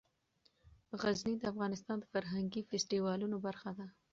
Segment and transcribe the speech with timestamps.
[1.01, 3.87] غزني د افغانستان د فرهنګي فستیوالونو برخه ده.